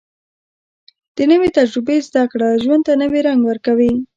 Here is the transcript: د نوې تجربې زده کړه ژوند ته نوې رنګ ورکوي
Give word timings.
د 1.15 1.17
نوې 1.31 1.49
تجربې 1.57 1.97
زده 2.07 2.23
کړه 2.31 2.47
ژوند 2.63 2.83
ته 2.87 2.93
نوې 3.01 3.19
رنګ 3.27 3.39
ورکوي 3.45 3.93